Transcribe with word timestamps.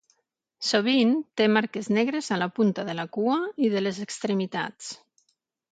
Sovint 0.69 1.11
té 1.41 1.47
marques 1.57 1.89
negres 1.99 2.31
a 2.37 2.41
la 2.45 2.49
punta 2.57 2.87
de 2.89 2.97
la 3.01 3.07
cua 3.19 3.37
i 3.67 3.71
de 3.77 3.87
les 3.89 4.03
extremitats. 4.09 4.91